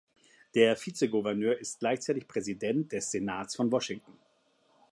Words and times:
Der 0.55 0.75
Vizegouverneur 0.83 1.59
ist 1.59 1.77
gleichzeitig 1.79 2.27
Präsident 2.27 2.91
des 2.91 3.11
Senats 3.11 3.55
von 3.55 3.71
Washington. 3.71 4.17